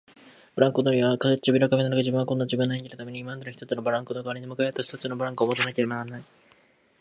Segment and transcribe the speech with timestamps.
[0.55, 6.23] ブランコ乗りは唇をかみながら、自分は今度は自分の演技のために今までの一つのブランコのかわりに向かい合った二つのブランコをもたなければならない、